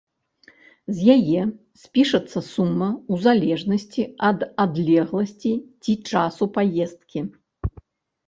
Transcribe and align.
З 0.99 1.15
яе 1.15 1.41
спішацца 1.81 2.39
сума 2.53 2.87
у 3.15 3.19
залежнасці 3.25 4.01
ад 4.29 4.39
адлегласці 4.65 5.51
ці 5.83 5.93
часу 6.15 6.43
паездкі. 6.59 7.19